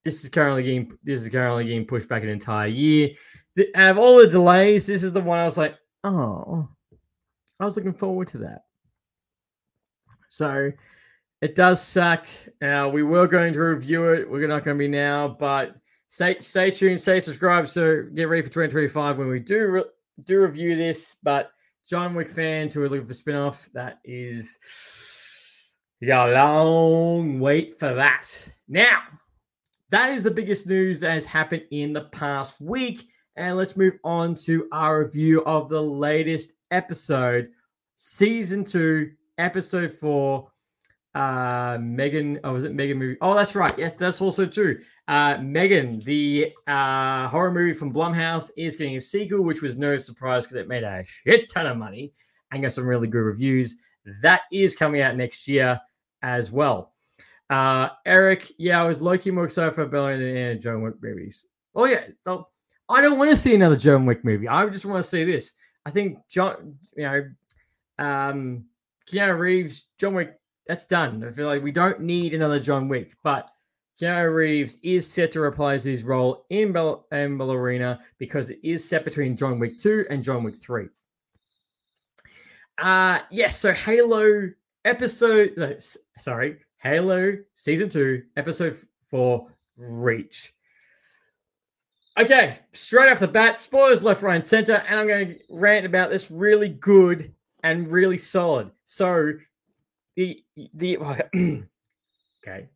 [0.04, 3.10] This is currently getting this is currently getting pushed back an entire year.
[3.54, 6.68] The, out of all the delays, this is the one I was like, oh,
[7.60, 8.62] I was looking forward to that.
[10.28, 10.72] So
[11.42, 12.26] it does suck.
[12.62, 14.30] Uh, we were going to review it.
[14.30, 15.74] We're not going to be now, but
[16.08, 19.84] stay stay tuned, stay subscribed, so get ready for 2025 when we do re-
[20.24, 21.16] do review this.
[21.20, 21.50] But
[21.86, 24.56] John Wick fans who are looking for spin-off, that is
[25.98, 28.28] you got a long wait for that.
[28.68, 29.00] Now,
[29.90, 33.08] that is the biggest news that has happened in the past week.
[33.34, 37.48] And let's move on to our review of the latest episode,
[37.96, 40.51] season two, episode four.
[41.14, 43.18] Uh, Megan, oh, was it M3GAN movie?
[43.20, 43.72] Oh, that's right.
[43.76, 44.80] Yes, that's also true.
[45.08, 49.96] Uh, M3GAN, the uh, horror movie from Blumhouse, is getting a sequel, which was no
[49.98, 52.12] surprise because it made a shit ton of money
[52.50, 53.76] and got some really good reviews.
[54.22, 55.78] That is coming out next year
[56.22, 56.92] as well.
[57.50, 61.46] Uh, Eric, yeah, I was low-key more excited for Bella and John Wick movies.
[61.74, 62.48] Oh yeah, oh,
[62.88, 64.48] I don't want to see another John Wick movie.
[64.48, 65.52] I just want to see this.
[65.84, 67.24] I think John, you know,
[67.98, 68.64] um,
[69.10, 71.24] Keanu Reeves, John Wick, that's done.
[71.24, 73.50] I feel like we don't need another John Wick, but
[74.00, 78.88] Keanu Reeves is set to reprise his role in, Bell- in Ballerina because it is
[78.88, 80.86] set between John Wick 2 and John Wick 3.
[82.78, 84.50] Uh yes, so Halo
[84.84, 85.82] episode
[86.18, 88.78] sorry, Halo season 2, episode
[89.10, 89.46] 4
[89.76, 90.54] Reach.
[92.18, 95.86] Okay, straight off the bat, spoilers left, right, and center, and I'm going to rant
[95.86, 98.70] about this really good and really solid.
[98.84, 99.32] So
[100.16, 100.42] the
[100.74, 100.98] the
[102.44, 102.68] okay,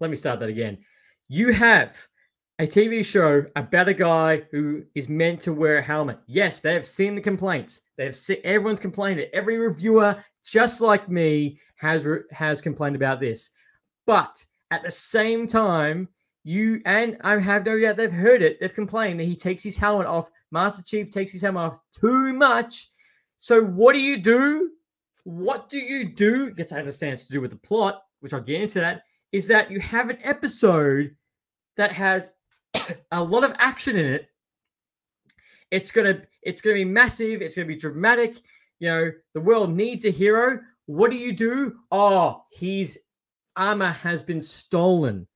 [0.00, 0.78] let me start that again.
[1.28, 1.96] You have
[2.58, 6.18] a TV show about a guy who is meant to wear a helmet.
[6.26, 7.80] Yes, they have seen the complaints.
[7.96, 9.20] They've seen everyone's complained.
[9.32, 13.50] Every reviewer, just like me, has has complained about this.
[14.06, 16.08] But at the same time,
[16.44, 18.58] you and I have no doubt they've heard it.
[18.60, 20.30] They've complained that he takes his helmet off.
[20.50, 22.90] Master Chief takes his helmet off too much.
[23.38, 24.70] So what do you do?
[25.24, 26.50] What do you do?
[26.50, 29.46] Gets I understand it's to do with the plot, which I'll get into that is
[29.46, 31.16] that you have an episode
[31.76, 32.30] that has
[33.12, 34.28] a lot of action in it.
[35.70, 37.40] It's gonna it's gonna be massive.
[37.40, 38.36] It's gonna be dramatic.
[38.78, 40.60] You know, the world needs a hero.
[40.86, 41.76] What do you do?
[41.90, 42.98] Oh, his
[43.56, 45.26] armor has been stolen.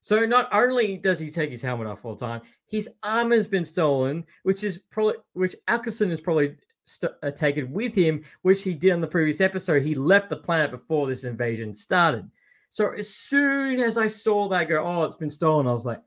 [0.00, 3.64] So not only does he take his helmet off all the time, his armor's been
[3.64, 8.74] stolen, which is probably which Ackerson is probably st- uh, taken with him, which he
[8.74, 9.82] did on the previous episode.
[9.82, 12.30] He left the planet before this invasion started.
[12.70, 16.00] So as soon as I saw that go, oh, it's been stolen, I was like,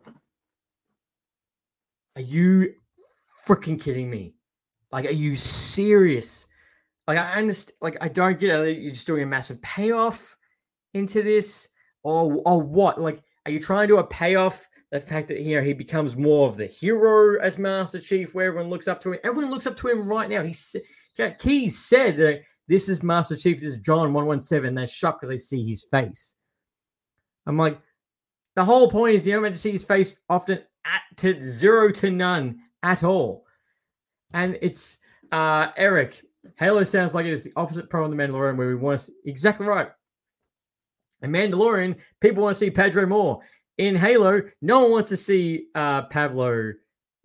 [2.16, 2.74] are you
[3.46, 4.34] freaking kidding me?
[4.92, 6.46] Like, are you serious?
[7.08, 8.80] Like, I understand, like, I don't get it.
[8.80, 10.36] You're just doing a massive payoff
[10.94, 11.70] into this,
[12.04, 13.00] or or what?
[13.00, 14.68] Like, are you trying to do a payoff?
[14.92, 18.48] The fact that you know he becomes more of the hero as Master Chief, where
[18.48, 19.20] everyone looks up to him.
[19.24, 20.44] Everyone looks up to him right now.
[20.44, 20.76] He's
[21.40, 23.60] Keyes said that this is Master Chief.
[23.60, 24.76] This is John One One Seven.
[24.76, 26.36] They're shocked because they see his face.
[27.46, 27.80] I'm like,
[28.56, 31.92] the whole point is you don't get to see his face often at to zero
[31.92, 33.46] to none at all.
[34.34, 35.00] And it's
[35.32, 36.22] uh Eric.
[36.58, 39.06] Halo sounds like it is the opposite pro on the Mandalorian, where we want to
[39.06, 39.90] see, exactly right.
[41.22, 43.42] And Mandalorian, people want to see Pedro more.
[43.78, 46.74] In Halo, no one wants to see uh Pablo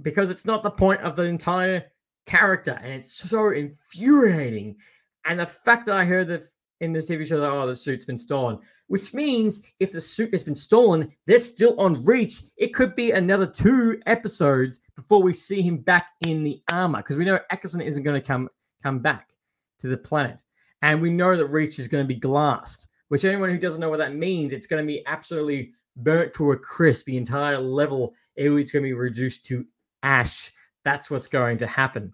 [0.03, 1.85] because it's not the point of the entire
[2.27, 4.77] character, and it's so infuriating.
[5.25, 6.43] And the fact that I heard that
[6.81, 10.33] in this TV show that oh the suit's been stolen, which means if the suit
[10.33, 12.43] has been stolen, they're still on Reach.
[12.57, 17.17] It could be another two episodes before we see him back in the armor because
[17.17, 18.49] we know Eccleston isn't going to come
[18.83, 19.31] come back
[19.79, 20.43] to the planet,
[20.83, 22.89] and we know that Reach is going to be glassed.
[23.09, 26.53] Which anyone who doesn't know what that means, it's going to be absolutely burnt to
[26.53, 27.07] a crisp.
[27.07, 29.65] The entire level, it's going to be reduced to
[30.03, 30.53] ash.
[30.85, 32.13] That's what's going to happen.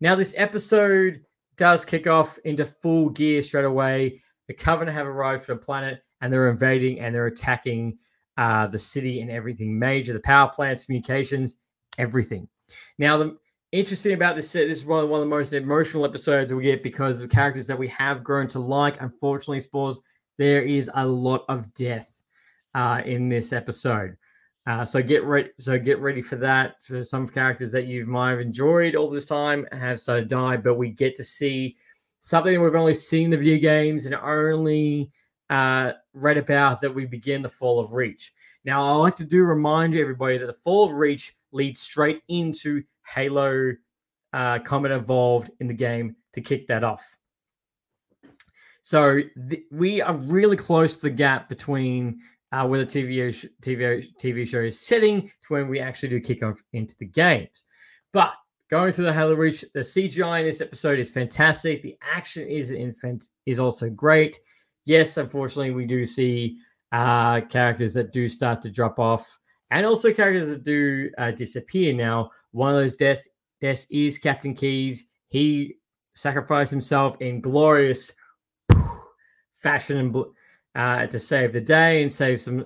[0.00, 1.22] Now, this episode
[1.56, 4.22] does kick off into full gear straight away.
[4.48, 7.98] The Covenant have arrived for the planet and they're invading and they're attacking
[8.36, 11.56] uh, the city and everything major, the power plants, communications,
[11.98, 12.48] everything.
[12.98, 13.36] Now, the
[13.72, 16.62] interesting about this set, this is one of, one of the most emotional episodes we
[16.62, 20.00] get because the characters that we have grown to like, unfortunately, spores,
[20.38, 22.10] there is a lot of death
[22.74, 24.16] uh, in this episode.
[24.66, 25.50] Uh, so get ready.
[25.58, 26.82] So get ready for that.
[26.82, 30.56] For some characters that you might have enjoyed all this time have started to die,
[30.56, 31.76] but we get to see
[32.20, 35.10] something we've only seen the video games and only
[35.48, 38.32] uh, read about that we begin the fall of Reach.
[38.64, 42.82] Now, I like to do remind everybody that the fall of Reach leads straight into
[43.06, 43.72] Halo
[44.32, 47.16] uh, Combat Evolved in the game to kick that off.
[48.82, 52.20] So th- we are really close to the gap between
[52.52, 56.42] uh, where the TV, TV, TV show is setting to when we actually do kick
[56.42, 57.64] off into the games.
[58.12, 58.32] But
[58.70, 61.82] going through the Halo Reach, the CGI in this episode is fantastic.
[61.82, 64.40] The action is infant is also great.
[64.84, 66.58] Yes, unfortunately, we do see
[66.92, 69.38] uh, characters that do start to drop off,
[69.70, 71.94] and also characters that do uh, disappear.
[71.94, 73.28] Now, one of those deaths
[73.60, 75.04] deaths is Captain Keyes.
[75.28, 75.76] He
[76.14, 78.12] sacrificed himself in glorious
[79.62, 80.16] fashion and
[80.74, 82.64] uh, to save the day and save some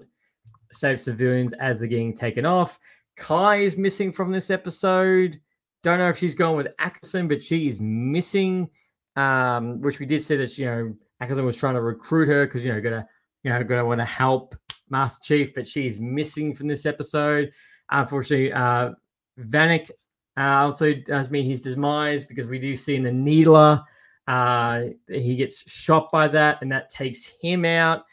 [0.73, 2.79] save civilians as they're getting taken off.
[3.17, 5.41] Kai is missing from this episode.
[5.83, 8.69] Don't know if she's gone with Eccleston, but she is missing.
[9.17, 12.65] Um, which we did say that you know Eccleston was trying to recruit her because
[12.65, 13.07] you know gonna
[13.45, 14.57] you know gonna want to help
[14.91, 17.51] Master Chief, but she's missing from this episode.
[17.91, 18.91] Unfortunately, uh,
[19.39, 19.91] Vannak
[20.37, 23.83] uh, also does mean his demise because we do see in the Needler
[24.27, 28.05] uh, he gets shot by that, and that takes him out.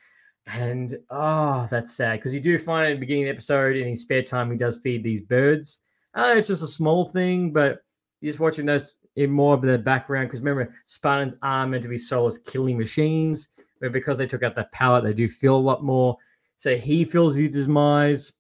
[0.47, 3.87] And oh, that's sad because you do find at the beginning of the episode in
[3.87, 5.79] his spare time he does feed these birds.
[6.13, 7.83] Uh, it's just a small thing, but
[8.19, 11.89] you're just watching those in more of the background because remember, Spartans are meant to
[11.89, 13.49] be soulless killing machines,
[13.79, 16.17] but because they took out that palette, they do feel a lot more.
[16.57, 18.31] So he feels his demise.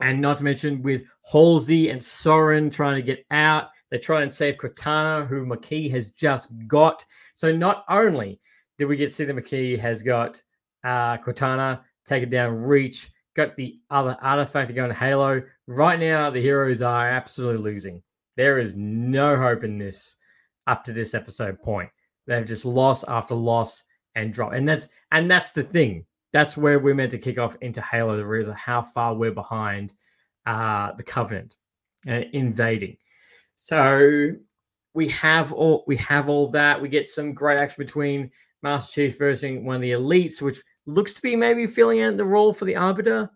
[0.00, 4.32] And not to mention with Halsey and Soren trying to get out, they try and
[4.32, 7.04] save Cortana, who Makee has just got.
[7.34, 8.40] So not only
[8.76, 10.42] did we get to see that Makee has got
[10.84, 15.42] uh, Cortana taken down Reach, got the other artifact to Halo.
[15.66, 18.02] Right now, the heroes are absolutely losing.
[18.36, 20.16] There is no hope in this
[20.66, 21.90] up to this episode point.
[22.26, 23.82] They've just lost after loss
[24.14, 24.52] and drop.
[24.52, 26.04] And that's and that's the thing.
[26.32, 29.94] That's where we're meant to kick off into Halo, the reason how far we're behind
[30.44, 31.56] uh, the Covenant
[32.06, 32.96] uh, invading.
[33.60, 34.30] So
[34.94, 36.80] we have all we have all that.
[36.80, 38.30] We get some great action between
[38.62, 42.24] Master Chief versus one of the elites, which looks to be maybe filling out the
[42.24, 43.28] role for the Arbiter.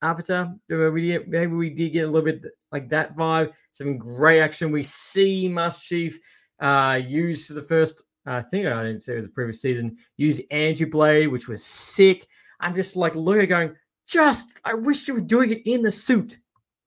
[0.00, 0.50] Arbiter.
[0.70, 2.42] Maybe we did get a little bit
[2.72, 3.52] like that vibe.
[3.72, 4.72] Some great action.
[4.72, 6.18] We see Master Chief
[6.60, 8.02] uh, use the first.
[8.24, 9.94] I think I didn't say it was the previous season.
[10.16, 12.26] Use Angie Blade, which was sick.
[12.60, 13.74] I'm just like looking, going,
[14.06, 16.38] just I wish you were doing it in the suit,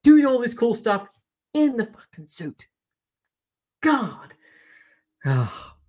[0.02, 1.08] doing all this cool stuff
[1.54, 2.68] in the fucking suit.
[3.82, 4.34] God.
[5.26, 5.74] Oh.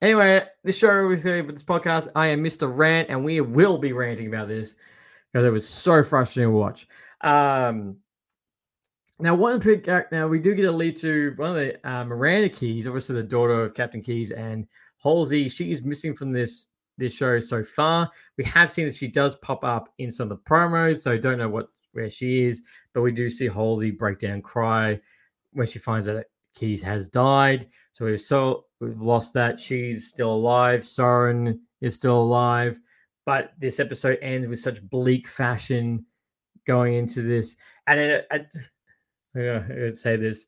[0.00, 2.06] Anyway, this show is going for this podcast.
[2.14, 2.72] I am Mr.
[2.72, 4.76] Rant, and we will be ranting about this
[5.32, 6.86] because it was so frustrating to watch.
[7.22, 7.96] Um,
[9.18, 12.04] now, one of the now we do get a lead to one of the uh,
[12.04, 14.68] Miranda Keyes, obviously the daughter of Captain Keyes and
[15.02, 15.48] Halsey.
[15.48, 18.08] She is missing from this this show so far.
[18.36, 21.38] We have seen that she does pop up in some of the promos, so don't
[21.38, 22.62] know what where she is,
[22.92, 25.00] but we do see Halsey break down, cry
[25.52, 27.68] when she finds that Keyes has died.
[27.92, 29.60] So we've so we've lost that.
[29.60, 30.84] She's still alive.
[30.84, 32.78] Soren is still alive.
[33.26, 36.04] But this episode ends with such bleak fashion
[36.66, 37.56] going into this.
[37.86, 38.46] And it, I,
[39.36, 40.46] I, I say this.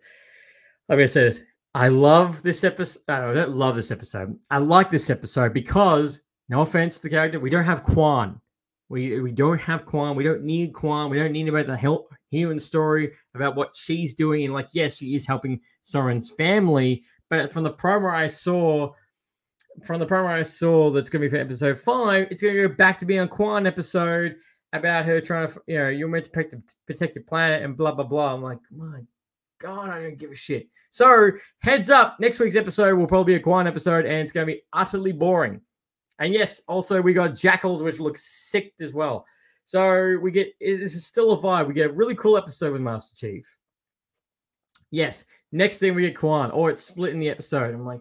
[0.88, 3.02] Like I said, I love this episode.
[3.08, 4.36] I don't love this episode.
[4.50, 8.40] I like this episode because, no offense to the character, we don't have Kwan.
[8.90, 10.16] We we don't have Kwan.
[10.16, 11.10] We don't need Kwan.
[11.10, 14.44] We don't need about the help healing story about what she's doing.
[14.44, 17.04] And like, yes, she is helping Soren's family.
[17.28, 18.92] But from the promo I saw,
[19.84, 22.68] from the promo I saw that's going to be for episode five, it's going to
[22.68, 24.34] go back to being a Kwan episode
[24.72, 27.92] about her trying to, you know, you're meant to protect, protect your planet and blah
[27.92, 28.34] blah blah.
[28.34, 29.02] I'm like, my
[29.60, 30.68] god, I don't give a shit.
[30.90, 31.30] So
[31.60, 34.52] heads up, next week's episode will probably be a Kwan episode, and it's going to
[34.52, 35.60] be utterly boring.
[36.20, 39.26] And yes, also we got Jackals, which looks sick as well.
[39.64, 41.66] So we get this is still a vibe.
[41.66, 43.56] We get a really cool episode with Master Chief.
[44.90, 47.72] Yes, next thing we get Kwan, or oh, it's split in the episode.
[47.72, 48.00] I'm like,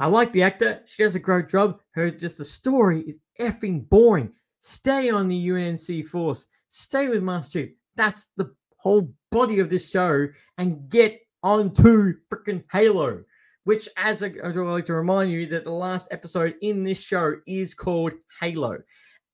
[0.00, 0.80] I like the actor.
[0.86, 1.78] She does a great job.
[1.92, 4.32] Her just the story is effing boring.
[4.60, 6.46] Stay on the UNC force.
[6.70, 7.74] Stay with Master Chief.
[7.96, 10.26] That's the whole body of this show,
[10.58, 13.22] and get onto freaking Halo.
[13.64, 17.34] Which, as I, would like to remind you, that the last episode in this show
[17.46, 18.78] is called Halo,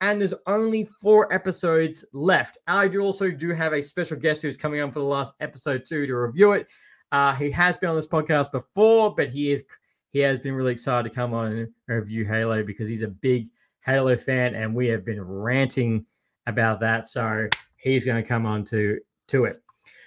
[0.00, 2.58] and there's only four episodes left.
[2.66, 5.84] I do also do have a special guest who's coming on for the last episode
[5.86, 6.66] too to review it.
[7.12, 9.64] Uh, he has been on this podcast before, but he is
[10.12, 13.48] he has been really excited to come on and review Halo because he's a big
[13.84, 16.04] Halo fan, and we have been ranting
[16.46, 17.08] about that.
[17.08, 18.98] So he's going to come on to
[19.28, 19.62] to it.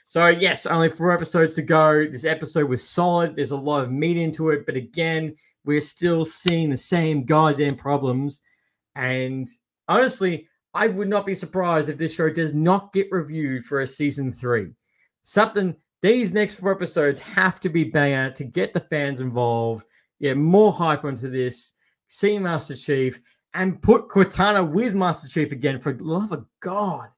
[0.09, 2.07] So yes, only four episodes to go.
[2.07, 3.35] This episode was solid.
[3.35, 5.35] There's a lot of meat into it, but again,
[5.65, 8.41] we're still seeing the same goddamn problems.
[8.95, 9.47] And
[9.87, 13.85] honestly, I would not be surprised if this show does not get reviewed for a
[13.85, 14.71] season three.
[15.21, 19.85] Something these next four episodes have to be banger to get the fans involved
[20.17, 21.73] yeah, more hype onto this,
[22.07, 23.19] see Master Chief,
[23.53, 25.79] and put Cortana with Master Chief again.
[25.79, 27.09] For the love of God,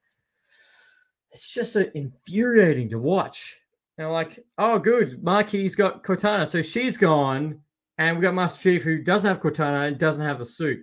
[1.32, 3.55] it's just so infuriating to watch.
[3.97, 7.59] And like, oh, good, Makee got Cortana, so she's gone,
[7.97, 10.79] and we got Master Chief who doesn't have Cortana and doesn't have the suit.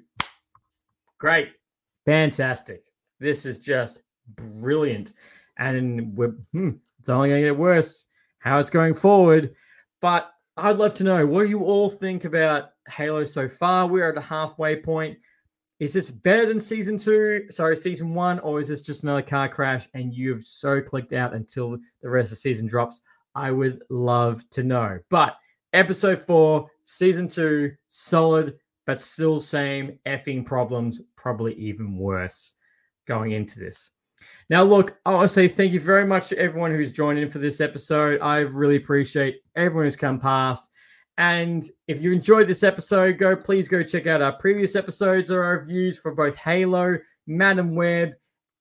[1.19, 1.49] Great,
[2.05, 2.85] fantastic.
[3.19, 4.03] This is just
[4.37, 5.15] brilliant,
[5.59, 6.71] and we're hmm,
[7.01, 8.07] it's only going to get worse.
[8.41, 9.55] How it's going forward,
[10.01, 13.87] but I'd love to know what do you all think about Halo so far?
[13.87, 15.19] We're at a halfway point.
[15.81, 17.47] Is this better than season two?
[17.51, 21.35] Sorry, season one, or is this just another car crash and you've so clicked out
[21.35, 23.01] until the rest of the season drops?
[23.37, 24.99] I would love to know.
[25.09, 25.37] But
[25.73, 28.57] episode four, season two, solid,
[28.87, 32.55] but still same effing problems, probably even worse
[33.07, 33.91] going into this.
[34.51, 37.31] Now, look, I want to say thank you very much to everyone who's joined in
[37.31, 38.21] for this episode.
[38.21, 40.68] I really appreciate everyone who's come past.
[41.19, 45.43] And if you enjoyed this episode, go please go check out our previous episodes or
[45.43, 46.97] our reviews for both Halo,
[47.27, 48.11] Madame Web.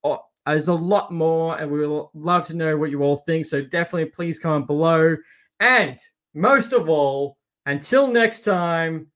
[0.04, 3.46] Oh, there's a lot more, and we will love to know what you all think.
[3.46, 5.16] So definitely please comment below.
[5.60, 6.00] And
[6.34, 7.38] most of all,
[7.68, 9.12] until next time,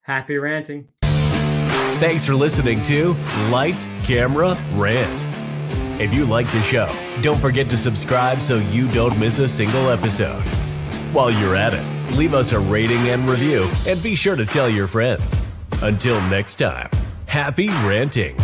[0.00, 0.88] happy ranting.
[1.02, 3.14] Thanks for listening to
[3.50, 6.00] Lights, Camera, Rant.
[6.00, 6.90] If you like the show,
[7.20, 10.40] don't forget to subscribe so you don't miss a single episode.
[11.12, 14.68] While you're at it, leave us a rating and review and be sure to tell
[14.68, 15.42] your friends.
[15.82, 16.90] Until next time,
[17.26, 18.36] happy ranting.